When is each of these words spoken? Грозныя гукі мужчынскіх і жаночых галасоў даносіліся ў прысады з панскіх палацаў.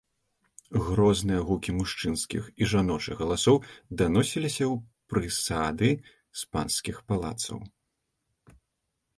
Грозныя 0.85 1.41
гукі 1.49 1.75
мужчынскіх 1.79 2.47
і 2.65 2.69
жаночых 2.71 3.15
галасоў 3.21 3.57
даносіліся 3.99 4.65
ў 4.69 4.73
прысады 5.13 5.89
з 6.43 6.51
панскіх 6.57 6.97
палацаў. 7.13 7.57